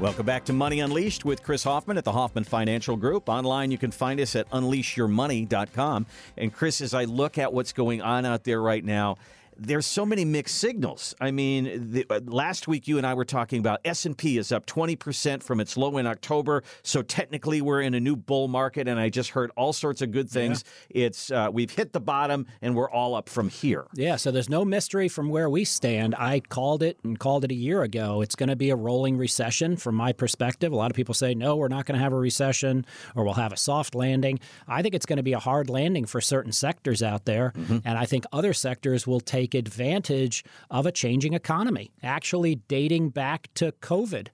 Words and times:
Welcome 0.00 0.26
back 0.26 0.44
to 0.44 0.52
Money 0.52 0.78
Unleashed 0.78 1.24
with 1.24 1.42
Chris 1.42 1.64
Hoffman 1.64 1.98
at 1.98 2.04
the 2.04 2.12
Hoffman 2.12 2.44
Financial 2.44 2.96
Group. 2.96 3.28
Online, 3.28 3.72
you 3.72 3.78
can 3.78 3.90
find 3.90 4.20
us 4.20 4.36
at 4.36 4.48
unleashyourmoney.com. 4.50 6.06
And 6.36 6.54
Chris, 6.54 6.80
as 6.80 6.94
I 6.94 7.02
look 7.02 7.36
at 7.36 7.52
what's 7.52 7.72
going 7.72 8.00
on 8.00 8.24
out 8.24 8.44
there 8.44 8.62
right 8.62 8.84
now, 8.84 9.16
there's 9.58 9.86
so 9.86 10.06
many 10.06 10.24
mixed 10.24 10.56
signals. 10.56 11.14
I 11.20 11.30
mean, 11.30 11.90
the, 11.92 12.06
uh, 12.08 12.20
last 12.24 12.68
week 12.68 12.86
you 12.86 12.96
and 12.96 13.06
I 13.06 13.14
were 13.14 13.24
talking 13.24 13.58
about 13.58 13.80
S&P 13.84 14.38
is 14.38 14.52
up 14.52 14.66
20% 14.66 15.42
from 15.42 15.60
its 15.60 15.76
low 15.76 15.98
in 15.98 16.06
October, 16.06 16.62
so 16.82 17.02
technically 17.02 17.60
we're 17.60 17.80
in 17.80 17.94
a 17.94 18.00
new 18.00 18.14
bull 18.14 18.48
market 18.48 18.86
and 18.86 19.00
I 19.00 19.08
just 19.08 19.30
heard 19.30 19.50
all 19.56 19.72
sorts 19.72 20.00
of 20.00 20.12
good 20.12 20.30
things. 20.30 20.64
Yeah. 20.90 21.06
It's 21.06 21.30
uh, 21.30 21.48
we've 21.52 21.70
hit 21.70 21.92
the 21.92 22.00
bottom 22.00 22.46
and 22.62 22.74
we're 22.74 22.90
all 22.90 23.14
up 23.14 23.28
from 23.28 23.48
here. 23.48 23.86
Yeah, 23.94 24.16
so 24.16 24.30
there's 24.30 24.48
no 24.48 24.64
mystery 24.64 25.08
from 25.08 25.28
where 25.28 25.50
we 25.50 25.64
stand. 25.64 26.14
I 26.14 26.40
called 26.40 26.82
it 26.82 26.98
and 27.02 27.18
called 27.18 27.44
it 27.44 27.50
a 27.50 27.54
year 27.54 27.82
ago. 27.82 28.20
It's 28.22 28.36
going 28.36 28.48
to 28.48 28.56
be 28.56 28.70
a 28.70 28.76
rolling 28.76 29.16
recession 29.16 29.76
from 29.76 29.96
my 29.96 30.12
perspective. 30.12 30.72
A 30.72 30.76
lot 30.76 30.90
of 30.90 30.96
people 30.96 31.14
say 31.14 31.34
no, 31.34 31.56
we're 31.56 31.68
not 31.68 31.86
going 31.86 31.98
to 31.98 32.02
have 32.02 32.12
a 32.12 32.18
recession 32.18 32.86
or 33.16 33.24
we'll 33.24 33.34
have 33.34 33.52
a 33.52 33.56
soft 33.56 33.94
landing. 33.94 34.38
I 34.68 34.82
think 34.82 34.94
it's 34.94 35.06
going 35.06 35.18
to 35.18 35.22
be 35.22 35.32
a 35.32 35.38
hard 35.38 35.68
landing 35.68 36.04
for 36.06 36.20
certain 36.20 36.52
sectors 36.52 37.02
out 37.02 37.24
there 37.24 37.52
mm-hmm. 37.56 37.78
and 37.84 37.98
I 37.98 38.06
think 38.06 38.24
other 38.32 38.52
sectors 38.52 39.06
will 39.06 39.20
take 39.20 39.47
take 39.48 39.58
advantage 39.58 40.44
of 40.70 40.86
a 40.86 40.92
changing 40.92 41.32
economy, 41.34 41.90
actually 42.02 42.56
dating 42.68 43.10
back 43.10 43.48
to 43.54 43.72
COVID. 43.80 44.28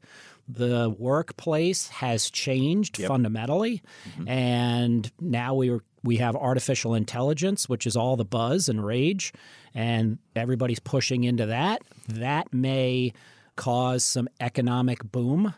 The 0.46 0.94
workplace 0.98 1.88
has 1.88 2.30
changed 2.30 2.98
yep. 2.98 3.08
fundamentally, 3.08 3.82
mm-hmm. 4.10 4.28
and 4.28 5.10
now 5.18 5.54
we 5.54 5.70
are 5.70 5.80
we 6.02 6.18
have 6.18 6.36
artificial 6.36 6.94
intelligence, 6.94 7.66
which 7.66 7.86
is 7.86 7.96
all 7.96 8.16
the 8.16 8.26
buzz 8.26 8.68
and 8.68 8.84
rage, 8.84 9.32
and 9.74 10.18
everybody's 10.36 10.80
pushing 10.80 11.24
into 11.24 11.46
that. 11.46 11.80
That 12.08 12.52
may 12.52 13.14
cause 13.56 14.04
some 14.04 14.28
economic 14.38 15.02
boom, 15.02 15.54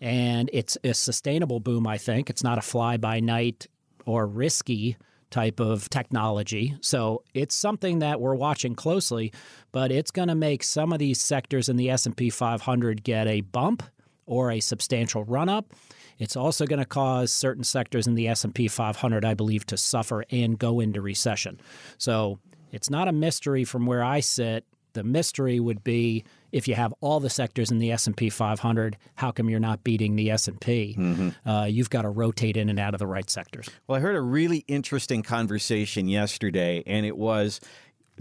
and 0.00 0.48
it's 0.54 0.78
a 0.82 0.94
sustainable 0.94 1.60
boom, 1.60 1.86
I 1.86 1.98
think. 1.98 2.30
It's 2.30 2.42
not 2.42 2.56
a 2.56 2.62
fly 2.62 2.96
by 2.96 3.20
night 3.20 3.66
or 4.06 4.26
risky 4.26 4.96
type 5.32 5.58
of 5.58 5.90
technology. 5.90 6.76
So 6.80 7.24
it's 7.34 7.54
something 7.54 7.98
that 7.98 8.20
we're 8.20 8.36
watching 8.36 8.76
closely, 8.76 9.32
but 9.72 9.90
it's 9.90 10.12
going 10.12 10.28
to 10.28 10.36
make 10.36 10.62
some 10.62 10.92
of 10.92 11.00
these 11.00 11.20
sectors 11.20 11.68
in 11.68 11.76
the 11.76 11.90
S&P 11.90 12.30
500 12.30 13.02
get 13.02 13.26
a 13.26 13.40
bump 13.40 13.82
or 14.26 14.52
a 14.52 14.60
substantial 14.60 15.24
run 15.24 15.48
up. 15.48 15.72
It's 16.18 16.36
also 16.36 16.66
going 16.66 16.78
to 16.78 16.84
cause 16.86 17.32
certain 17.32 17.64
sectors 17.64 18.06
in 18.06 18.14
the 18.14 18.28
S&P 18.28 18.68
500 18.68 19.24
I 19.24 19.34
believe 19.34 19.66
to 19.66 19.76
suffer 19.76 20.24
and 20.30 20.58
go 20.58 20.78
into 20.78 21.00
recession. 21.00 21.60
So 21.98 22.38
it's 22.70 22.90
not 22.90 23.08
a 23.08 23.12
mystery 23.12 23.64
from 23.64 23.86
where 23.86 24.04
I 24.04 24.20
sit. 24.20 24.64
The 24.92 25.02
mystery 25.02 25.58
would 25.58 25.82
be 25.82 26.24
if 26.52 26.68
you 26.68 26.74
have 26.74 26.94
all 27.00 27.18
the 27.18 27.30
sectors 27.30 27.70
in 27.70 27.78
the 27.78 27.90
S&P 27.90 28.30
500, 28.30 28.96
how 29.16 29.30
come 29.32 29.48
you're 29.48 29.58
not 29.58 29.82
beating 29.82 30.16
the 30.16 30.30
S&P? 30.30 30.94
Mm-hmm. 30.98 31.48
Uh, 31.48 31.64
you've 31.64 31.90
got 31.90 32.02
to 32.02 32.10
rotate 32.10 32.56
in 32.56 32.68
and 32.68 32.78
out 32.78 32.94
of 32.94 32.98
the 32.98 33.06
right 33.06 33.28
sectors. 33.28 33.68
Well, 33.86 33.98
I 33.98 34.00
heard 34.00 34.16
a 34.16 34.20
really 34.20 34.64
interesting 34.68 35.22
conversation 35.22 36.08
yesterday, 36.08 36.82
and 36.86 37.06
it 37.06 37.16
was 37.16 37.60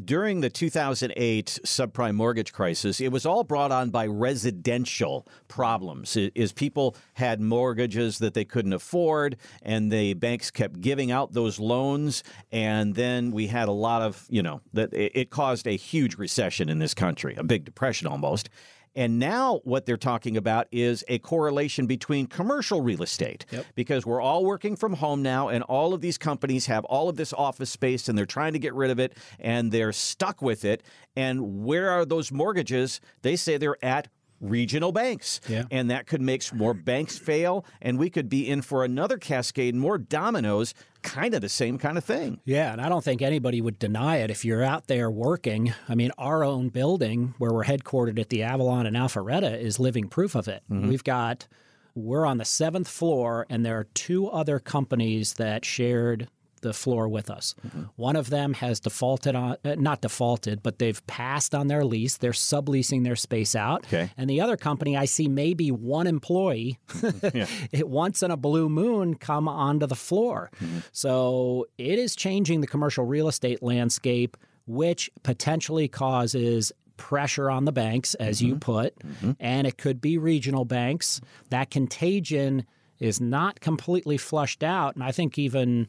during 0.03 0.41
the 0.41 0.49
2008 0.49 1.59
subprime 1.65 2.15
mortgage 2.15 2.53
crisis, 2.53 3.01
it 3.01 3.11
was 3.11 3.25
all 3.25 3.43
brought 3.43 3.71
on 3.71 3.89
by 3.89 4.05
residential 4.05 5.27
problems. 5.47 6.15
Is 6.15 6.53
people 6.53 6.95
had 7.13 7.41
mortgages 7.41 8.19
that 8.19 8.33
they 8.33 8.45
couldn't 8.45 8.73
afford, 8.73 9.37
and 9.61 9.91
the 9.91 10.13
banks 10.13 10.49
kept 10.49 10.81
giving 10.81 11.11
out 11.11 11.33
those 11.33 11.59
loans, 11.59 12.23
and 12.51 12.95
then 12.95 13.31
we 13.31 13.47
had 13.47 13.67
a 13.67 13.73
lot 13.73 14.01
of, 14.01 14.25
you 14.29 14.41
know, 14.41 14.61
that 14.73 14.89
it 14.93 15.29
caused 15.29 15.67
a 15.67 15.75
huge 15.75 16.17
recession 16.17 16.69
in 16.69 16.79
this 16.79 16.93
country, 16.93 17.35
a 17.35 17.43
big 17.43 17.65
depression 17.65 18.07
almost. 18.07 18.49
And 18.95 19.19
now 19.19 19.61
what 19.63 19.85
they're 19.85 19.97
talking 19.97 20.37
about 20.37 20.67
is 20.71 21.03
a 21.07 21.19
correlation 21.19 21.85
between 21.85 22.27
commercial 22.27 22.81
real 22.81 23.03
estate 23.03 23.45
yep. 23.51 23.65
because 23.75 24.05
we're 24.05 24.21
all 24.21 24.43
working 24.43 24.75
from 24.75 24.93
home 24.93 25.21
now 25.21 25.47
and 25.49 25.63
all 25.63 25.93
of 25.93 26.01
these 26.01 26.17
companies 26.17 26.65
have 26.65 26.83
all 26.85 27.07
of 27.07 27.15
this 27.15 27.33
office 27.33 27.69
space 27.69 28.09
and 28.09 28.17
they're 28.17 28.25
trying 28.25 28.53
to 28.53 28.59
get 28.59 28.73
rid 28.73 28.91
of 28.91 28.99
it 28.99 29.17
and 29.39 29.71
they're 29.71 29.93
stuck 29.93 30.41
with 30.41 30.65
it. 30.65 30.83
And 31.15 31.63
where 31.63 31.89
are 31.89 32.05
those 32.05 32.31
mortgages? 32.31 32.99
They 33.21 33.35
say 33.35 33.57
they're 33.57 33.83
at 33.83 34.09
regional 34.41 34.91
banks. 34.91 35.39
Yeah. 35.47 35.63
And 35.71 35.89
that 35.89 36.07
could 36.07 36.21
make 36.21 36.53
more 36.53 36.73
banks 36.73 37.17
fail. 37.17 37.63
And 37.81 37.97
we 37.97 38.09
could 38.09 38.27
be 38.27 38.49
in 38.49 38.61
for 38.61 38.83
another 38.83 39.17
cascade, 39.17 39.75
more 39.75 39.97
dominoes, 39.97 40.73
kind 41.03 41.33
of 41.33 41.41
the 41.41 41.49
same 41.49 41.77
kind 41.77 41.97
of 41.97 42.03
thing. 42.03 42.41
Yeah. 42.43 42.71
And 42.73 42.81
I 42.81 42.89
don't 42.89 43.03
think 43.03 43.21
anybody 43.21 43.61
would 43.61 43.79
deny 43.79 44.17
it. 44.17 44.29
If 44.29 44.43
you're 44.43 44.63
out 44.63 44.87
there 44.87 45.09
working, 45.09 45.73
I 45.87 45.95
mean, 45.95 46.11
our 46.17 46.43
own 46.43 46.69
building 46.69 47.35
where 47.37 47.53
we're 47.53 47.65
headquartered 47.65 48.19
at 48.19 48.29
the 48.29 48.43
Avalon 48.43 48.85
and 48.85 48.97
Alpharetta 48.97 49.59
is 49.59 49.79
living 49.79 50.07
proof 50.07 50.35
of 50.35 50.47
it. 50.47 50.63
Mm-hmm. 50.69 50.89
We've 50.89 51.03
got. 51.03 51.47
We're 51.93 52.25
on 52.25 52.37
the 52.37 52.45
seventh 52.45 52.87
floor, 52.87 53.45
and 53.49 53.65
there 53.65 53.77
are 53.77 53.83
two 53.83 54.29
other 54.29 54.59
companies 54.59 55.33
that 55.33 55.65
shared 55.65 56.29
the 56.61 56.73
floor 56.73 57.07
with 57.07 57.29
us. 57.29 57.55
Mm-hmm. 57.65 57.83
One 57.95 58.15
of 58.15 58.29
them 58.29 58.53
has 58.55 58.79
defaulted 58.79 59.35
on, 59.35 59.57
uh, 59.63 59.75
not 59.77 60.01
defaulted, 60.01 60.63
but 60.63 60.79
they've 60.79 61.05
passed 61.07 61.53
on 61.53 61.67
their 61.67 61.83
lease. 61.83 62.17
They're 62.17 62.31
subleasing 62.31 63.03
their 63.03 63.15
space 63.15 63.55
out. 63.55 63.85
Okay. 63.85 64.11
And 64.17 64.29
the 64.29 64.41
other 64.41 64.57
company, 64.57 64.95
I 64.95 65.05
see 65.05 65.27
maybe 65.27 65.71
one 65.71 66.07
employee 66.07 66.77
it 67.03 67.87
once 67.87 68.23
in 68.23 68.31
a 68.31 68.37
blue 68.37 68.69
moon 68.69 69.15
come 69.15 69.47
onto 69.47 69.87
the 69.87 69.95
floor. 69.95 70.49
Mm-hmm. 70.61 70.79
So 70.91 71.67
it 71.77 71.99
is 71.99 72.15
changing 72.15 72.61
the 72.61 72.67
commercial 72.67 73.05
real 73.05 73.27
estate 73.27 73.61
landscape, 73.61 74.37
which 74.65 75.09
potentially 75.23 75.87
causes 75.87 76.71
pressure 76.97 77.49
on 77.49 77.65
the 77.65 77.71
banks, 77.71 78.13
as 78.15 78.37
mm-hmm. 78.37 78.47
you 78.47 78.55
put, 78.57 78.99
mm-hmm. 78.99 79.31
and 79.39 79.65
it 79.65 79.77
could 79.77 79.99
be 79.99 80.19
regional 80.19 80.65
banks. 80.65 81.19
That 81.49 81.71
contagion 81.71 82.65
is 82.99 83.19
not 83.19 83.59
completely 83.59 84.17
flushed 84.17 84.63
out. 84.63 84.93
And 84.93 85.03
I 85.03 85.11
think 85.11 85.39
even 85.39 85.87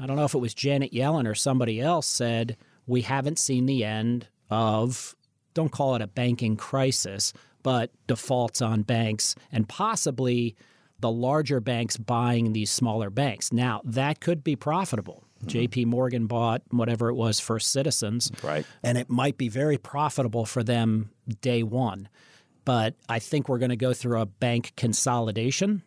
I 0.00 0.06
don't 0.06 0.16
know 0.16 0.24
if 0.24 0.34
it 0.34 0.38
was 0.38 0.54
Janet 0.54 0.92
Yellen 0.92 1.28
or 1.28 1.34
somebody 1.34 1.80
else 1.80 2.06
said, 2.06 2.56
we 2.86 3.02
haven't 3.02 3.38
seen 3.38 3.66
the 3.66 3.84
end 3.84 4.28
of, 4.50 5.16
don't 5.54 5.72
call 5.72 5.94
it 5.94 6.02
a 6.02 6.06
banking 6.06 6.56
crisis, 6.56 7.32
but 7.62 7.90
defaults 8.06 8.62
on 8.62 8.82
banks 8.82 9.34
and 9.50 9.68
possibly 9.68 10.54
the 11.00 11.10
larger 11.10 11.60
banks 11.60 11.96
buying 11.96 12.52
these 12.52 12.70
smaller 12.70 13.10
banks. 13.10 13.52
Now, 13.52 13.80
that 13.84 14.20
could 14.20 14.44
be 14.44 14.56
profitable. 14.56 15.24
Mm-hmm. 15.44 15.80
JP 15.80 15.86
Morgan 15.86 16.26
bought 16.26 16.62
whatever 16.70 17.08
it 17.08 17.14
was 17.14 17.40
First 17.40 17.72
Citizens. 17.72 18.30
Right. 18.42 18.64
And 18.82 18.96
it 18.96 19.10
might 19.10 19.36
be 19.36 19.48
very 19.48 19.78
profitable 19.78 20.46
for 20.46 20.62
them 20.62 21.10
day 21.40 21.62
one. 21.62 22.08
But 22.64 22.94
I 23.08 23.18
think 23.18 23.48
we're 23.48 23.58
going 23.58 23.70
to 23.70 23.76
go 23.76 23.92
through 23.92 24.20
a 24.20 24.26
bank 24.26 24.72
consolidation 24.76 25.82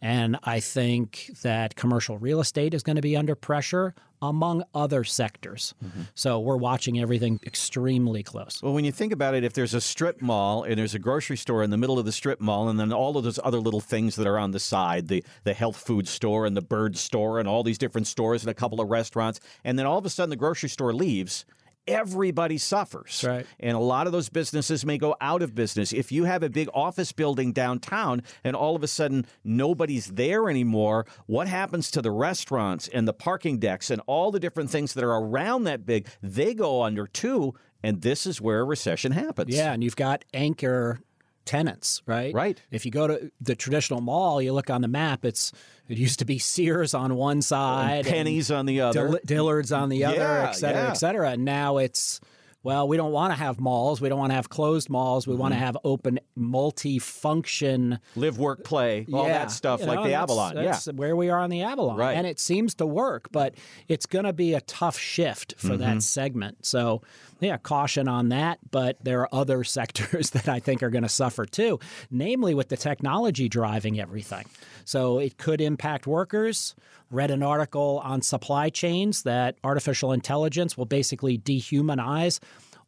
and 0.00 0.38
I 0.44 0.60
think 0.60 1.30
that 1.42 1.76
commercial 1.76 2.18
real 2.18 2.40
estate 2.40 2.74
is 2.74 2.82
going 2.82 2.96
to 2.96 3.02
be 3.02 3.16
under 3.16 3.34
pressure 3.34 3.94
among 4.20 4.64
other 4.74 5.04
sectors. 5.04 5.74
Mm-hmm. 5.84 6.02
So 6.14 6.40
we're 6.40 6.56
watching 6.56 6.98
everything 7.00 7.38
extremely 7.46 8.22
close. 8.22 8.60
Well, 8.62 8.72
when 8.72 8.84
you 8.84 8.92
think 8.92 9.12
about 9.12 9.34
it, 9.34 9.44
if 9.44 9.52
there's 9.52 9.74
a 9.74 9.80
strip 9.80 10.20
mall 10.20 10.64
and 10.64 10.76
there's 10.76 10.94
a 10.94 10.98
grocery 10.98 11.36
store 11.36 11.62
in 11.62 11.70
the 11.70 11.76
middle 11.76 11.98
of 11.98 12.04
the 12.04 12.12
strip 12.12 12.40
mall, 12.40 12.68
and 12.68 12.78
then 12.78 12.92
all 12.92 13.16
of 13.16 13.24
those 13.24 13.38
other 13.42 13.60
little 13.60 13.80
things 13.80 14.16
that 14.16 14.26
are 14.26 14.38
on 14.38 14.50
the 14.50 14.60
side, 14.60 15.08
the, 15.08 15.24
the 15.44 15.54
health 15.54 15.76
food 15.76 16.08
store 16.08 16.46
and 16.46 16.56
the 16.56 16.62
bird 16.62 16.96
store 16.96 17.38
and 17.38 17.48
all 17.48 17.62
these 17.62 17.78
different 17.78 18.06
stores 18.06 18.42
and 18.42 18.50
a 18.50 18.54
couple 18.54 18.80
of 18.80 18.88
restaurants, 18.88 19.40
and 19.64 19.78
then 19.78 19.86
all 19.86 19.98
of 19.98 20.06
a 20.06 20.10
sudden 20.10 20.30
the 20.30 20.36
grocery 20.36 20.68
store 20.68 20.92
leaves 20.92 21.44
everybody 21.88 22.58
suffers. 22.58 23.24
Right. 23.26 23.46
And 23.58 23.76
a 23.76 23.80
lot 23.80 24.06
of 24.06 24.12
those 24.12 24.28
businesses 24.28 24.84
may 24.84 24.98
go 24.98 25.16
out 25.20 25.42
of 25.42 25.54
business. 25.54 25.92
If 25.92 26.12
you 26.12 26.24
have 26.24 26.42
a 26.42 26.50
big 26.50 26.68
office 26.72 27.10
building 27.10 27.52
downtown 27.52 28.22
and 28.44 28.54
all 28.54 28.76
of 28.76 28.84
a 28.84 28.88
sudden 28.88 29.26
nobody's 29.42 30.06
there 30.06 30.48
anymore, 30.48 31.06
what 31.26 31.48
happens 31.48 31.90
to 31.92 32.02
the 32.02 32.10
restaurants 32.10 32.88
and 32.88 33.08
the 33.08 33.12
parking 33.12 33.58
decks 33.58 33.90
and 33.90 34.00
all 34.06 34.30
the 34.30 34.40
different 34.40 34.70
things 34.70 34.94
that 34.94 35.02
are 35.02 35.18
around 35.18 35.64
that 35.64 35.84
big? 35.86 36.06
They 36.22 36.54
go 36.54 36.82
under 36.82 37.06
too. 37.06 37.54
And 37.82 38.02
this 38.02 38.26
is 38.26 38.40
where 38.40 38.60
a 38.60 38.64
recession 38.64 39.12
happens. 39.12 39.54
Yeah. 39.54 39.72
And 39.72 39.82
you've 39.82 39.96
got 39.96 40.24
anchor 40.34 41.00
tenants, 41.48 42.02
right? 42.04 42.34
Right. 42.34 42.60
If 42.70 42.84
you 42.84 42.92
go 42.92 43.06
to 43.06 43.32
the 43.40 43.56
traditional 43.56 44.02
mall, 44.02 44.42
you 44.42 44.52
look 44.52 44.68
on 44.68 44.82
the 44.82 44.88
map, 44.88 45.24
it's 45.24 45.50
it 45.88 45.96
used 45.96 46.18
to 46.18 46.26
be 46.26 46.38
Sears 46.38 46.92
on 46.92 47.14
one 47.14 47.40
side, 47.40 48.06
and 48.06 48.28
Penneys 48.28 48.54
on 48.54 48.66
the 48.66 48.82
other, 48.82 49.18
Dillard's 49.24 49.72
on 49.72 49.88
the 49.88 50.04
other, 50.04 50.16
yeah, 50.16 50.48
et 50.50 50.52
cetera, 50.52 50.82
yeah. 50.82 50.90
et 50.90 50.94
cetera. 50.94 51.30
And 51.30 51.46
now 51.46 51.78
it's 51.78 52.20
well, 52.62 52.88
we 52.88 52.96
don't 52.96 53.12
want 53.12 53.32
to 53.32 53.38
have 53.38 53.60
malls. 53.60 54.00
We 54.00 54.08
don't 54.08 54.18
want 54.18 54.30
to 54.30 54.34
have 54.34 54.48
closed 54.48 54.90
malls. 54.90 55.26
We 55.26 55.32
mm-hmm. 55.32 55.42
want 55.42 55.54
to 55.54 55.60
have 55.60 55.76
open, 55.84 56.18
multi-function, 56.34 58.00
live, 58.16 58.38
work, 58.38 58.64
play, 58.64 59.06
all 59.12 59.26
yeah, 59.26 59.38
that 59.38 59.50
stuff, 59.52 59.80
you 59.80 59.86
know, 59.86 59.94
like 59.94 60.04
the 60.04 60.14
Avalon. 60.14 60.56
That's 60.56 60.86
yeah, 60.88 60.92
where 60.94 61.14
we 61.14 61.30
are 61.30 61.38
on 61.38 61.50
the 61.50 61.62
Avalon, 61.62 61.96
right. 61.96 62.16
and 62.16 62.26
it 62.26 62.40
seems 62.40 62.74
to 62.76 62.86
work. 62.86 63.28
But 63.30 63.54
it's 63.86 64.06
going 64.06 64.24
to 64.24 64.32
be 64.32 64.54
a 64.54 64.60
tough 64.62 64.98
shift 64.98 65.54
for 65.56 65.68
mm-hmm. 65.68 65.78
that 65.78 66.02
segment. 66.02 66.66
So, 66.66 67.02
yeah, 67.38 67.58
caution 67.58 68.08
on 68.08 68.30
that. 68.30 68.58
But 68.70 69.02
there 69.04 69.20
are 69.20 69.28
other 69.32 69.62
sectors 69.78 70.30
that 70.30 70.48
I 70.48 70.58
think 70.58 70.82
are 70.82 70.90
going 70.90 71.02
to 71.02 71.08
suffer 71.08 71.46
too, 71.46 71.78
namely 72.10 72.54
with 72.54 72.70
the 72.70 72.76
technology 72.76 73.48
driving 73.48 74.00
everything. 74.00 74.46
So 74.84 75.18
it 75.18 75.38
could 75.38 75.60
impact 75.60 76.06
workers. 76.06 76.74
Read 77.10 77.30
an 77.30 77.42
article 77.42 78.00
on 78.04 78.22
supply 78.22 78.68
chains 78.68 79.22
that 79.22 79.56
artificial 79.64 80.12
intelligence 80.12 80.76
will 80.76 80.86
basically 80.86 81.38
dehumanize 81.38 82.38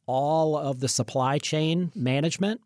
all 0.06 0.56
of 0.56 0.80
the 0.80 0.88
supply 0.88 1.38
chain 1.38 1.92
management 1.94 2.60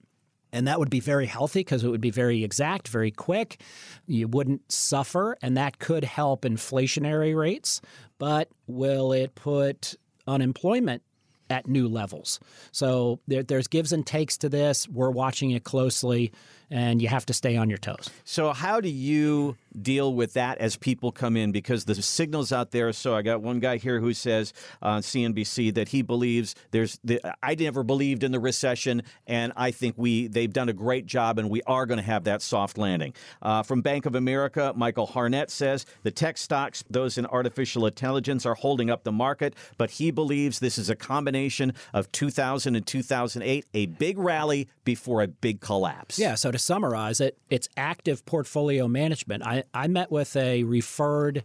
And 0.55 0.69
that 0.69 0.79
would 0.79 0.89
be 0.89 1.01
very 1.01 1.27
healthy 1.27 1.61
because 1.61 1.83
it 1.83 1.89
would 1.89 2.01
be 2.01 2.13
very 2.13 2.45
exact, 2.45 2.87
very 2.87 3.11
quick. 3.11 3.61
You 4.07 4.29
wouldn't 4.29 4.71
suffer, 4.71 5.37
and 5.43 5.57
that 5.57 5.81
could 5.81 6.05
help 6.05 6.43
inflationary 6.43 7.37
rates. 7.37 7.81
But 8.19 8.49
will 8.69 9.13
it 9.13 9.35
put 9.35 9.97
unemployment 10.29 11.03
at 11.51 11.67
new 11.67 11.89
levels? 11.89 12.39
So 12.71 13.19
there, 13.27 13.43
there's 13.43 13.67
gives 13.67 13.93
and 13.93 14.07
takes 14.07 14.39
to 14.39 14.49
this. 14.49 14.89
We're 14.89 15.11
watching 15.11 15.51
it 15.51 15.65
closely, 15.65 16.31
and 16.71 17.01
you 17.01 17.09
have 17.09 17.27
to 17.27 17.33
stay 17.33 17.57
on 17.57 17.69
your 17.69 17.79
toes. 17.79 18.11
So, 18.25 18.53
how 18.53 18.81
do 18.81 18.89
you 18.89 19.57
deal 19.81 20.15
with 20.15 20.35
that 20.35 20.59
as 20.59 20.77
people 20.77 21.13
come 21.13 21.37
in? 21.37 21.53
Because 21.53 21.85
the 21.85 21.95
signals 21.95 22.53
out 22.53 22.71
there. 22.71 22.93
So, 22.93 23.15
I 23.15 23.23
got 23.23 23.43
one 23.43 23.61
guy 23.61 23.77
here 23.77 24.01
who 24.01 24.13
says 24.15 24.53
on 24.83 25.03
CNBC 25.03 25.75
that 25.75 25.89
he 25.89 26.03
believes 26.03 26.55
there's. 26.71 26.99
The, 27.05 27.21
I 27.43 27.55
never 27.55 27.83
believed 27.83 28.25
in 28.25 28.33
the 28.33 28.41
recession, 28.41 29.03
and 29.27 29.53
I 29.57 29.71
think 29.71 29.95
we 29.97 30.27
they've 30.27 30.53
done 30.53 30.69
a 30.69 30.73
great 30.73 31.07
job, 31.07 31.39
and 31.39 31.51
we 31.51 31.63
are 31.63 31.87
going 31.87 31.99
to 31.99 32.05
have 32.05 32.25
that 32.25 32.43
soft 32.43 32.79
landing. 32.79 33.15
Uh, 33.43 33.63
from 33.63 33.83
Bank 33.83 34.07
of 34.07 34.15
America, 34.15 34.73
Michael 34.77 35.07
Hartnett 35.07 35.51
says 35.51 35.87
the 36.03 36.11
tech 36.11 36.39
stocks, 36.39 36.85
those 36.91 37.19
in 37.19 37.27
artificial 37.27 37.87
intelligence, 37.87 38.47
are 38.47 38.55
holding 38.55 38.91
up 38.91 39.05
the 39.05 39.13
market, 39.13 39.55
but 39.79 39.91
he 39.93 40.11
believes 40.11 40.59
this 40.59 40.79
is 40.79 40.91
a 40.91 40.97
combination 40.97 41.73
of 41.93 42.11
2000 42.13 42.77
and 42.77 42.87
2008, 42.87 43.67
a 43.75 43.87
big 43.87 44.19
rally 44.19 44.69
before 44.85 45.23
a 45.23 45.29
big 45.29 45.61
collapse. 45.61 46.19
Yeah. 46.19 46.35
So 46.35 46.51
to 46.55 46.59
summarize 46.59 47.21
it, 47.21 47.39
it's 47.51 47.69
active 47.77 48.25
portfolio 48.25 48.89
management. 48.89 49.47
I, 49.47 49.65
I 49.75 49.89
met 49.89 50.11
with 50.11 50.35
a 50.37 50.65
referred 50.65 51.45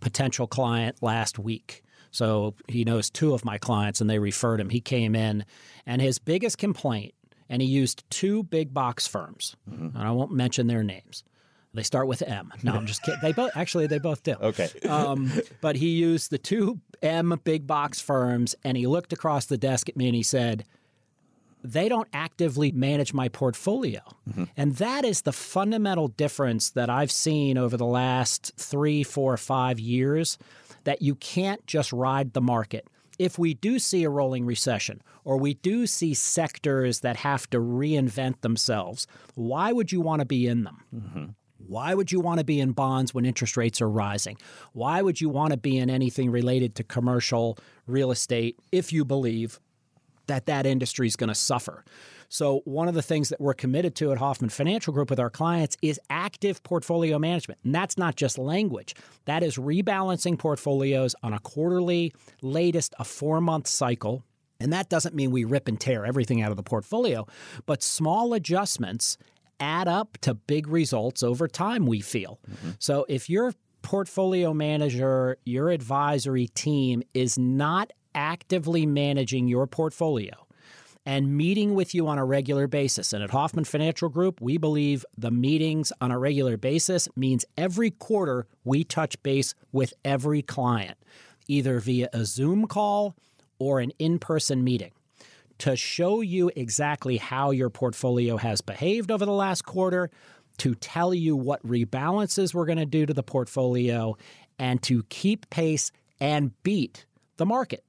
potential 0.00 0.46
client 0.46 1.02
last 1.02 1.38
week. 1.38 1.82
So 2.10 2.54
he 2.68 2.84
knows 2.84 3.10
two 3.10 3.34
of 3.34 3.44
my 3.44 3.58
clients 3.58 4.00
and 4.00 4.08
they 4.08 4.18
referred 4.18 4.60
him. 4.60 4.70
He 4.70 4.80
came 4.80 5.14
in 5.14 5.44
and 5.86 6.00
his 6.02 6.18
biggest 6.18 6.58
complaint, 6.58 7.14
and 7.48 7.60
he 7.60 7.68
used 7.68 8.04
two 8.10 8.44
big 8.44 8.72
box 8.72 9.06
firms, 9.08 9.56
mm-hmm. 9.68 9.96
and 9.96 10.08
I 10.08 10.12
won't 10.12 10.32
mention 10.32 10.68
their 10.68 10.84
names. 10.84 11.24
They 11.74 11.82
start 11.82 12.08
with 12.08 12.22
M. 12.22 12.52
No, 12.62 12.72
I'm 12.72 12.86
just 12.86 13.02
kidding. 13.02 13.20
They 13.22 13.32
both 13.32 13.52
actually 13.54 13.86
they 13.86 13.98
both 13.98 14.22
do. 14.22 14.34
Okay. 14.40 14.68
Um, 14.88 15.32
but 15.60 15.76
he 15.76 15.90
used 15.90 16.30
the 16.30 16.38
two 16.38 16.80
M 17.02 17.40
big 17.44 17.66
box 17.66 18.00
firms, 18.00 18.56
and 18.64 18.76
he 18.76 18.86
looked 18.86 19.12
across 19.12 19.46
the 19.46 19.58
desk 19.58 19.88
at 19.88 19.96
me 19.96 20.06
and 20.06 20.14
he 20.16 20.22
said, 20.22 20.64
they 21.62 21.88
don't 21.88 22.08
actively 22.12 22.72
manage 22.72 23.12
my 23.12 23.28
portfolio. 23.28 24.00
Mm-hmm. 24.28 24.44
And 24.56 24.76
that 24.76 25.04
is 25.04 25.22
the 25.22 25.32
fundamental 25.32 26.08
difference 26.08 26.70
that 26.70 26.90
I've 26.90 27.12
seen 27.12 27.58
over 27.58 27.76
the 27.76 27.86
last 27.86 28.52
three, 28.56 29.02
four, 29.02 29.36
five 29.36 29.78
years 29.78 30.38
that 30.84 31.02
you 31.02 31.14
can't 31.14 31.64
just 31.66 31.92
ride 31.92 32.32
the 32.32 32.40
market. 32.40 32.86
If 33.18 33.38
we 33.38 33.52
do 33.52 33.78
see 33.78 34.04
a 34.04 34.10
rolling 34.10 34.46
recession 34.46 35.02
or 35.24 35.36
we 35.36 35.54
do 35.54 35.86
see 35.86 36.14
sectors 36.14 37.00
that 37.00 37.16
have 37.16 37.48
to 37.50 37.58
reinvent 37.58 38.40
themselves, 38.40 39.06
why 39.34 39.72
would 39.72 39.92
you 39.92 40.00
want 40.00 40.20
to 40.20 40.26
be 40.26 40.46
in 40.46 40.64
them? 40.64 40.84
Mm-hmm. 40.94 41.24
Why 41.66 41.94
would 41.94 42.10
you 42.10 42.20
want 42.20 42.38
to 42.38 42.44
be 42.44 42.58
in 42.58 42.72
bonds 42.72 43.12
when 43.12 43.26
interest 43.26 43.56
rates 43.56 43.82
are 43.82 43.90
rising? 43.90 44.38
Why 44.72 45.02
would 45.02 45.20
you 45.20 45.28
want 45.28 45.52
to 45.52 45.58
be 45.58 45.76
in 45.76 45.90
anything 45.90 46.30
related 46.30 46.74
to 46.76 46.84
commercial 46.84 47.58
real 47.86 48.10
estate 48.10 48.56
if 48.72 48.92
you 48.92 49.04
believe 49.04 49.60
that 50.30 50.46
that 50.46 50.64
industry 50.64 51.06
is 51.06 51.16
going 51.16 51.28
to 51.28 51.34
suffer. 51.34 51.84
So, 52.28 52.62
one 52.64 52.86
of 52.86 52.94
the 52.94 53.02
things 53.02 53.28
that 53.30 53.40
we're 53.40 53.54
committed 53.54 53.96
to 53.96 54.12
at 54.12 54.18
Hoffman 54.18 54.50
Financial 54.50 54.92
Group 54.92 55.10
with 55.10 55.18
our 55.18 55.30
clients 55.30 55.76
is 55.82 55.98
active 56.08 56.62
portfolio 56.62 57.18
management. 57.18 57.58
And 57.64 57.74
that's 57.74 57.98
not 57.98 58.14
just 58.14 58.38
language, 58.38 58.94
that 59.24 59.42
is 59.42 59.56
rebalancing 59.56 60.38
portfolios 60.38 61.14
on 61.22 61.32
a 61.32 61.40
quarterly, 61.40 62.12
latest, 62.40 62.94
a 62.98 63.04
four 63.04 63.40
month 63.40 63.66
cycle. 63.66 64.24
And 64.60 64.72
that 64.72 64.88
doesn't 64.88 65.14
mean 65.14 65.30
we 65.30 65.44
rip 65.44 65.66
and 65.68 65.80
tear 65.80 66.04
everything 66.04 66.42
out 66.42 66.50
of 66.50 66.56
the 66.56 66.62
portfolio, 66.62 67.26
but 67.66 67.82
small 67.82 68.34
adjustments 68.34 69.16
add 69.58 69.88
up 69.88 70.18
to 70.20 70.34
big 70.34 70.68
results 70.68 71.22
over 71.22 71.48
time, 71.48 71.86
we 71.86 72.00
feel. 72.00 72.38
Mm-hmm. 72.48 72.70
So, 72.78 73.06
if 73.08 73.28
your 73.28 73.54
portfolio 73.82 74.54
manager, 74.54 75.38
your 75.44 75.70
advisory 75.70 76.46
team 76.46 77.02
is 77.14 77.38
not 77.38 77.92
actively 78.14 78.86
managing 78.86 79.48
your 79.48 79.66
portfolio 79.66 80.46
and 81.06 81.36
meeting 81.36 81.74
with 81.74 81.94
you 81.94 82.06
on 82.08 82.18
a 82.18 82.24
regular 82.24 82.66
basis. 82.66 83.12
And 83.12 83.22
at 83.22 83.30
Hoffman 83.30 83.64
Financial 83.64 84.08
Group, 84.08 84.40
we 84.40 84.58
believe 84.58 85.04
the 85.16 85.30
meetings 85.30 85.92
on 86.00 86.10
a 86.10 86.18
regular 86.18 86.56
basis 86.56 87.08
means 87.16 87.44
every 87.56 87.90
quarter 87.90 88.46
we 88.64 88.84
touch 88.84 89.20
base 89.22 89.54
with 89.72 89.94
every 90.04 90.42
client, 90.42 90.98
either 91.48 91.80
via 91.80 92.08
a 92.12 92.24
Zoom 92.24 92.66
call 92.66 93.14
or 93.58 93.80
an 93.80 93.92
in 93.98 94.18
person 94.18 94.62
meeting. 94.62 94.92
To 95.58 95.76
show 95.76 96.20
you 96.20 96.50
exactly 96.56 97.18
how 97.18 97.50
your 97.50 97.70
portfolio 97.70 98.36
has 98.36 98.60
behaved 98.60 99.10
over 99.10 99.26
the 99.26 99.32
last 99.32 99.64
quarter, 99.64 100.10
to 100.58 100.74
tell 100.74 101.12
you 101.12 101.36
what 101.36 101.66
rebalances 101.66 102.54
we're 102.54 102.66
going 102.66 102.78
to 102.78 102.86
do 102.86 103.04
to 103.04 103.14
the 103.14 103.22
portfolio, 103.22 104.16
and 104.58 104.82
to 104.82 105.02
keep 105.04 105.48
pace 105.50 105.92
and 106.20 106.52
beat 106.62 107.06
the 107.36 107.46
market. 107.46 107.84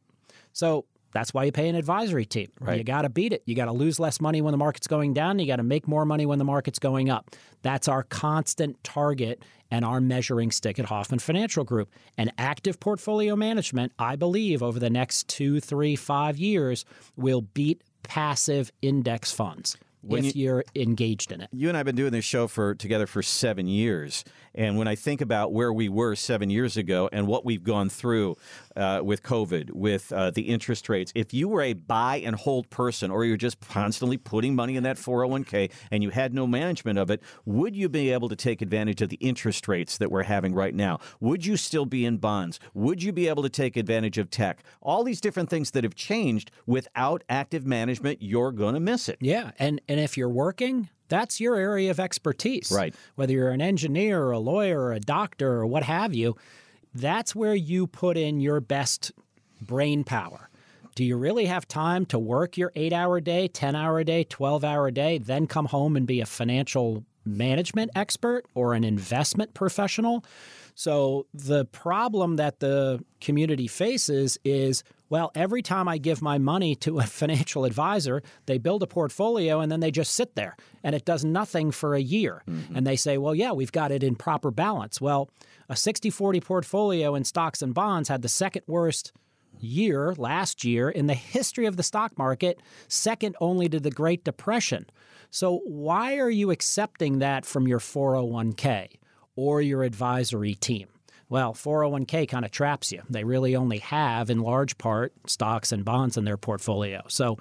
So 0.54 0.86
that's 1.14 1.34
why 1.34 1.44
you 1.44 1.52
pay 1.52 1.68
an 1.68 1.76
advisory 1.76 2.26
team. 2.26 2.50
Right. 2.60 2.78
You 2.78 2.84
got 2.84 3.02
to 3.04 3.10
beat 3.10 3.34
it. 3.34 3.44
You 3.46 3.56
got 3.56 3.66
to 3.66 3.72
lose 3.72 4.00
less 4.00 4.22
money 4.22 4.42
when 4.42 4.52
the 4.52 4.58
market's 4.58 4.88
going 4.88 5.14
down. 5.14 5.40
You 5.40 5.48
got 5.48 5.58
to 5.58 5.64
make 5.64 5.88
more 5.88 6.06
money 6.06 6.26
when 6.26 6.40
the 6.40 6.46
market's 6.46 6.80
going 6.80 7.10
up. 7.10 7.32
That's 7.62 7.88
our 7.88 8.04
constant 8.04 8.82
target 8.84 9.44
and 9.70 9.86
our 9.86 10.02
measuring 10.02 10.52
stick 10.52 10.80
at 10.80 10.86
Hoffman 10.86 11.20
Financial 11.20 11.64
Group. 11.64 11.90
And 12.18 12.32
active 12.38 12.80
portfolio 12.80 13.36
management, 13.36 13.94
I 14.00 14.16
believe, 14.16 14.64
over 14.64 14.80
the 14.80 14.90
next 14.90 15.28
two, 15.28 15.60
three, 15.60 15.96
five 15.96 16.38
years, 16.38 16.86
will 17.16 17.42
beat 17.42 17.82
passive 18.04 18.72
index 18.82 19.32
funds 19.32 19.78
when 20.02 20.26
if 20.26 20.36
you, 20.36 20.52
are 20.52 20.66
engaged 20.76 21.32
in 21.32 21.42
it. 21.42 21.50
You 21.52 21.68
and 21.68 21.78
I 21.78 21.80
have 21.80 21.86
been 21.86 21.96
doing 21.96 22.12
this 22.12 22.26
show 22.26 22.48
for 22.48 22.76
together 22.76 23.08
for 23.08 23.22
seven 23.22 23.68
years, 23.68 24.24
and 24.54 24.78
when 24.78 24.88
I 24.88 24.96
think 24.96 25.22
about 25.22 25.54
where 25.54 25.72
we 25.72 25.90
were 25.90 26.16
seven 26.16 26.50
years 26.50 26.78
ago 26.78 27.10
and 27.12 27.28
what 27.28 27.46
we've 27.46 27.64
gone 27.64 27.90
through 27.90 28.36
uh, 28.76 29.02
with 29.04 29.24
COVID, 29.24 29.72
with 29.72 30.12
uh, 30.12 30.32
the 30.32 30.44
interest 30.44 30.90
rates, 30.90 31.12
if 31.16 31.34
you 31.34 31.48
were 31.48 31.62
a 31.62 31.74
buy 31.74 32.18
and 32.18 32.36
hold 32.36 32.70
person, 32.70 33.12
or 33.12 33.26
you're 33.26 33.38
just 33.38 33.60
constantly 33.62 34.18
putting 34.18 34.56
money 34.56 34.76
in 34.76 34.84
that 34.84 34.98
401k 34.98 35.72
and 35.92 36.04
you 36.04 36.10
had 36.10 36.34
no 36.34 36.48
management 36.48 36.98
of 36.98 37.10
it, 37.10 37.22
would 37.46 37.76
you 37.76 37.90
be 37.90 38.12
able 38.12 38.30
to 38.30 38.36
take 38.36 38.62
advantage 38.62 39.02
of 39.02 39.10
the 39.10 39.18
interest 39.18 39.68
rates 39.68 39.98
that 39.98 40.12
we're 40.12 40.24
having 40.24 40.54
right 40.54 40.76
now? 40.76 41.00
Would 41.20 41.46
you 41.46 41.58
still 41.58 41.86
be 41.86 42.06
in 42.06 42.18
bonds? 42.18 42.60
Would 42.74 43.04
you 43.04 43.12
be 43.12 43.28
able 43.28 43.44
to 43.44 43.50
take 43.50 43.78
advantage 43.78 44.18
of 44.18 44.30
tech? 44.30 44.64
All 44.82 45.04
these 45.04 45.22
different 45.22 45.50
things 45.50 45.72
that 45.72 45.84
have 45.84 45.96
changed 45.96 46.52
without 46.66 47.24
active 47.30 47.66
management, 47.66 48.22
you're 48.22 48.52
going 48.52 48.74
to 48.74 48.80
miss 48.80 49.10
it. 49.10 49.18
Yeah, 49.22 49.52
and 49.60 49.82
and 49.88 50.00
if 50.00 50.18
you're 50.18 50.30
working, 50.30 50.90
that's 51.12 51.40
your 51.40 51.56
area 51.56 51.92
of 51.92 52.00
expertise. 52.00 52.72
Right. 52.72 52.96
Whether 53.16 53.34
you're 53.34 53.50
an 53.50 53.62
engineer 53.62 54.22
or 54.24 54.32
a 54.32 54.40
lawyer 54.40 54.80
or 54.80 54.94
a 54.94 55.00
doctor 55.00 55.52
or 55.56 55.68
what 55.68 55.84
have 55.84 56.14
you, 56.16 56.38
that's 56.94 57.36
where 57.36 57.56
you 57.56 57.88
put 57.88 58.18
in 58.18 58.40
your 58.40 58.60
best 58.60 59.12
brain 59.62 60.04
power. 60.04 60.50
Do 60.96 61.06
you 61.06 61.16
really 61.16 61.46
have 61.46 61.68
time 61.68 62.06
to 62.08 62.20
work 62.20 62.58
your 62.58 62.72
eight 62.76 62.92
hour 62.92 63.22
day, 63.22 63.48
10 63.48 63.76
hour 63.76 64.00
a 64.00 64.06
day, 64.06 64.24
12 64.26 64.64
hour 64.64 64.88
a 64.88 64.92
day, 64.92 65.18
then 65.18 65.48
come 65.48 65.66
home 65.66 65.96
and 65.96 66.06
be 66.06 66.20
a 66.20 66.26
financial 66.26 67.06
management 67.26 67.92
expert 67.96 68.46
or 68.56 68.74
an 68.74 68.84
investment 68.84 69.54
professional? 69.54 70.26
So, 70.76 71.28
the 71.34 71.66
problem 71.66 72.38
that 72.38 72.60
the 72.60 73.04
community 73.20 73.68
faces 73.68 74.38
is 74.44 74.84
well, 75.12 75.30
every 75.36 75.62
time 75.62 75.90
I 75.90 75.98
give 75.98 76.22
my 76.22 76.38
money 76.38 76.74
to 76.78 77.00
a 77.00 77.04
financial 77.22 77.66
advisor, 77.66 78.24
they 78.46 78.58
build 78.58 78.82
a 78.82 78.88
portfolio 78.88 79.60
and 79.60 79.70
then 79.70 79.82
they 79.82 79.92
just 79.92 80.14
sit 80.14 80.36
there 80.36 80.56
and 80.84 80.96
it 80.96 81.04
does 81.04 81.26
nothing 81.26 81.72
for 81.72 81.94
a 81.94 82.02
year. 82.02 82.44
Mm-hmm. 82.50 82.78
And 82.78 82.88
they 82.88 82.96
say, 82.96 83.18
well, 83.18 83.36
yeah, 83.36 83.52
we've 83.52 83.74
got 83.74 83.92
it 83.92 84.04
in 84.04 84.16
proper 84.16 84.52
balance. 84.52 85.02
Well, 85.02 85.30
a 85.68 85.76
60 85.76 86.10
40 86.10 86.40
portfolio 86.40 87.14
in 87.14 87.26
stocks 87.26 87.62
and 87.62 87.74
bonds 87.74 88.08
had 88.08 88.22
the 88.22 88.30
second 88.30 88.64
worst 88.68 89.12
year 89.60 90.16
last 90.18 90.64
year 90.64 90.90
in 90.90 91.08
the 91.08 91.14
history 91.14 91.66
of 91.66 91.76
the 91.76 91.84
stock 91.84 92.18
market, 92.18 92.62
second 92.88 93.36
only 93.42 93.68
to 93.68 93.82
the 93.82 93.92
Great 93.92 94.24
Depression. 94.24 94.86
So, 95.30 95.60
why 95.66 96.20
are 96.20 96.30
you 96.30 96.52
accepting 96.52 97.20
that 97.20 97.46
from 97.46 97.68
your 97.68 97.80
401k 97.80 98.96
or 99.36 99.62
your 99.62 99.84
advisory 99.84 100.56
team? 100.56 100.88
Well, 101.32 101.54
401k 101.54 102.28
kind 102.28 102.44
of 102.44 102.52
traps 102.52 102.92
you. 102.92 103.04
They 103.10 103.24
really 103.24 103.56
only 103.56 103.78
have, 103.78 104.30
in 104.30 104.42
large 104.42 104.78
part, 104.78 105.14
stocks 105.28 105.72
and 105.72 105.86
bonds 105.86 106.18
in 106.18 106.26
their 106.26 106.36
portfolio. 106.36 107.04
So 107.08 107.38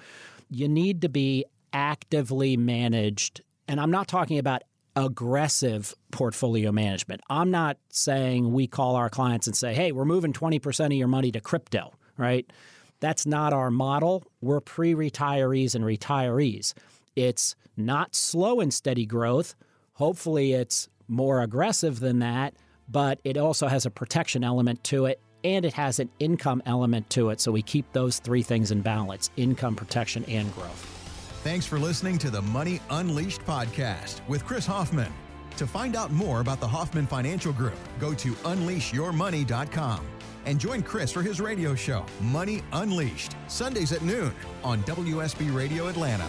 you 0.48 0.68
need 0.68 1.02
to 1.02 1.08
be 1.08 1.44
actively 1.72 2.56
managed. 2.56 3.40
And 3.66 3.80
I'm 3.80 3.90
not 3.90 4.06
talking 4.06 4.38
about 4.38 4.62
aggressive 4.94 5.92
portfolio 6.12 6.70
management. 6.70 7.22
I'm 7.28 7.50
not 7.50 7.78
saying 7.88 8.52
we 8.52 8.68
call 8.68 8.94
our 8.94 9.10
clients 9.10 9.48
and 9.48 9.56
say, 9.56 9.74
hey, 9.74 9.90
we're 9.90 10.04
moving 10.04 10.32
20% 10.32 10.86
of 10.86 10.92
your 10.92 11.08
money 11.08 11.32
to 11.32 11.40
crypto, 11.40 11.92
right? 12.16 12.48
That's 13.00 13.26
not 13.26 13.52
our 13.52 13.72
model. 13.72 14.22
We're 14.40 14.60
pre 14.60 14.94
retirees 14.94 15.74
and 15.74 15.84
retirees. 15.84 16.74
It's 17.16 17.56
not 17.76 18.14
slow 18.14 18.60
and 18.60 18.72
steady 18.72 19.04
growth. 19.04 19.56
Hopefully, 19.94 20.52
it's 20.52 20.88
more 21.08 21.42
aggressive 21.42 21.98
than 21.98 22.20
that 22.20 22.54
but 22.90 23.20
it 23.24 23.36
also 23.36 23.68
has 23.68 23.86
a 23.86 23.90
protection 23.90 24.44
element 24.44 24.82
to 24.84 25.06
it 25.06 25.20
and 25.44 25.64
it 25.64 25.72
has 25.72 25.98
an 25.98 26.10
income 26.18 26.62
element 26.66 27.08
to 27.10 27.30
it. 27.30 27.40
So 27.40 27.50
we 27.52 27.62
keep 27.62 27.90
those 27.92 28.18
three 28.18 28.42
things 28.42 28.70
in 28.70 28.82
balance 28.82 29.30
income, 29.36 29.74
protection, 29.74 30.24
and 30.26 30.52
growth. 30.54 30.86
Thanks 31.42 31.64
for 31.64 31.78
listening 31.78 32.18
to 32.18 32.30
the 32.30 32.42
Money 32.42 32.80
Unleashed 32.90 33.40
podcast 33.42 34.26
with 34.28 34.44
Chris 34.44 34.66
Hoffman. 34.66 35.12
To 35.56 35.66
find 35.66 35.96
out 35.96 36.12
more 36.12 36.40
about 36.40 36.60
the 36.60 36.68
Hoffman 36.68 37.06
Financial 37.06 37.52
Group, 37.52 37.78
go 37.98 38.14
to 38.14 38.32
unleashyourmoney.com 38.32 40.06
and 40.46 40.58
join 40.58 40.82
Chris 40.82 41.12
for 41.12 41.22
his 41.22 41.40
radio 41.40 41.74
show, 41.74 42.04
Money 42.20 42.62
Unleashed, 42.72 43.36
Sundays 43.48 43.92
at 43.92 44.02
noon 44.02 44.32
on 44.64 44.82
WSB 44.84 45.54
Radio 45.54 45.88
Atlanta. 45.88 46.28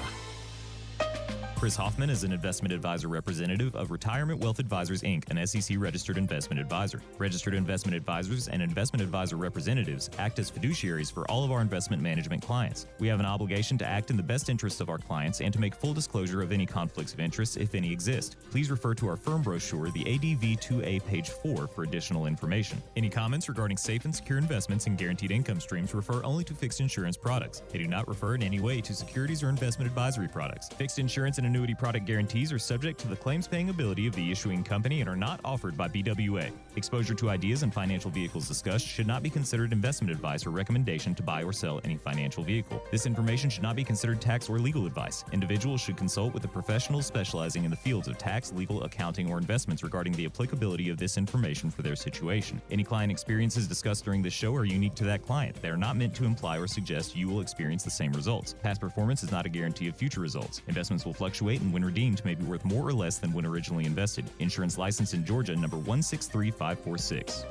Chris 1.61 1.75
Hoffman 1.75 2.09
is 2.09 2.23
an 2.23 2.31
investment 2.31 2.73
advisor 2.73 3.07
representative 3.07 3.75
of 3.75 3.91
Retirement 3.91 4.39
Wealth 4.39 4.57
Advisors 4.57 5.03
Inc., 5.03 5.29
an 5.29 5.45
SEC 5.45 5.77
registered 5.79 6.17
investment 6.17 6.59
advisor. 6.59 7.03
Registered 7.19 7.53
investment 7.53 7.95
advisors 7.95 8.47
and 8.47 8.63
investment 8.63 9.03
advisor 9.03 9.35
representatives 9.35 10.09
act 10.17 10.39
as 10.39 10.49
fiduciaries 10.49 11.13
for 11.13 11.29
all 11.29 11.43
of 11.43 11.51
our 11.51 11.61
investment 11.61 12.01
management 12.01 12.41
clients. 12.41 12.87
We 12.97 13.07
have 13.09 13.19
an 13.19 13.27
obligation 13.27 13.77
to 13.77 13.85
act 13.85 14.09
in 14.09 14.17
the 14.17 14.23
best 14.23 14.49
interests 14.49 14.81
of 14.81 14.89
our 14.89 14.97
clients 14.97 15.39
and 15.39 15.53
to 15.53 15.59
make 15.59 15.75
full 15.75 15.93
disclosure 15.93 16.41
of 16.41 16.51
any 16.51 16.65
conflicts 16.65 17.13
of 17.13 17.19
interest, 17.19 17.57
if 17.57 17.75
any 17.75 17.91
exist. 17.91 18.37
Please 18.49 18.71
refer 18.71 18.95
to 18.95 19.07
our 19.07 19.15
firm 19.15 19.43
brochure, 19.43 19.91
the 19.91 20.15
ADV 20.15 20.59
2A, 20.59 21.05
page 21.05 21.29
4, 21.29 21.67
for 21.67 21.83
additional 21.83 22.25
information. 22.25 22.81
Any 22.95 23.11
comments 23.11 23.47
regarding 23.49 23.77
safe 23.77 24.03
and 24.05 24.15
secure 24.15 24.39
investments 24.39 24.87
and 24.87 24.97
guaranteed 24.97 25.29
income 25.29 25.59
streams 25.59 25.93
refer 25.93 26.23
only 26.23 26.43
to 26.45 26.55
fixed 26.55 26.81
insurance 26.81 27.17
products. 27.17 27.61
They 27.69 27.77
do 27.77 27.87
not 27.87 28.07
refer 28.07 28.33
in 28.33 28.41
any 28.41 28.59
way 28.59 28.81
to 28.81 28.95
securities 28.95 29.43
or 29.43 29.49
investment 29.49 29.87
advisory 29.87 30.27
products. 30.27 30.67
Fixed 30.69 30.97
insurance 30.97 31.37
and 31.37 31.50
annuity 31.51 31.73
product 31.73 32.05
guarantees 32.05 32.53
are 32.53 32.57
subject 32.57 32.97
to 32.97 33.09
the 33.09 33.15
claims 33.15 33.45
paying 33.45 33.69
ability 33.69 34.07
of 34.07 34.15
the 34.15 34.31
issuing 34.31 34.63
company 34.63 35.01
and 35.01 35.09
are 35.09 35.17
not 35.17 35.41
offered 35.43 35.75
by 35.75 35.89
RWA. 35.89 36.49
Exposure 36.77 37.13
to 37.13 37.29
ideas 37.29 37.63
and 37.63 37.73
financial 37.73 38.09
vehicles 38.09 38.47
discussed 38.47 38.87
should 38.87 39.05
not 39.05 39.21
be 39.21 39.29
considered 39.29 39.73
investment 39.73 40.13
advice 40.13 40.45
or 40.45 40.51
recommendation 40.51 41.13
to 41.13 41.21
buy 41.21 41.43
or 41.43 41.51
sell 41.51 41.81
any 41.83 41.97
financial 41.97 42.41
vehicle. 42.41 42.81
This 42.89 43.05
information 43.05 43.49
should 43.49 43.63
not 43.63 43.75
be 43.75 43.83
considered 43.83 44.21
tax 44.21 44.47
or 44.49 44.59
legal 44.59 44.85
advice. 44.85 45.25
Individuals 45.33 45.81
should 45.81 45.97
consult 45.97 46.33
with 46.33 46.45
a 46.45 46.47
professional 46.47 47.01
specializing 47.01 47.65
in 47.65 47.69
the 47.69 47.75
fields 47.75 48.07
of 48.07 48.17
tax, 48.17 48.53
legal, 48.53 48.83
accounting, 48.83 49.29
or 49.29 49.37
investments 49.37 49.83
regarding 49.83 50.13
the 50.13 50.25
applicability 50.25 50.87
of 50.87 50.97
this 50.97 51.17
information 51.17 51.69
for 51.69 51.81
their 51.81 51.97
situation. 51.97 52.61
Any 52.71 52.85
client 52.85 53.11
experiences 53.11 53.67
discussed 53.67 54.05
during 54.05 54.21
this 54.21 54.31
show 54.31 54.55
are 54.55 54.63
unique 54.63 54.95
to 54.95 55.03
that 55.03 55.21
client. 55.21 55.61
They 55.61 55.69
are 55.69 55.75
not 55.75 55.97
meant 55.97 56.15
to 56.15 56.23
imply 56.23 56.57
or 56.59 56.67
suggest 56.67 57.13
you 57.13 57.27
will 57.27 57.41
experience 57.41 57.83
the 57.83 57.91
same 57.91 58.13
results. 58.13 58.55
Past 58.63 58.79
performance 58.79 59.21
is 59.21 59.33
not 59.33 59.45
a 59.45 59.49
guarantee 59.49 59.89
of 59.89 59.97
future 59.97 60.21
results. 60.21 60.61
Investments 60.69 61.05
will 61.05 61.13
fluctuate 61.41 61.61
and 61.61 61.73
when 61.73 61.83
redeemed 61.83 62.23
may 62.23 62.35
be 62.35 62.45
worth 62.45 62.63
more 62.63 62.87
or 62.87 62.93
less 62.93 63.17
than 63.17 63.33
when 63.33 63.47
originally 63.47 63.85
invested. 63.85 64.23
Insurance 64.39 64.77
license 64.77 65.15
in 65.15 65.25
Georgia 65.25 65.55
number 65.55 65.77
163546. 65.77 67.45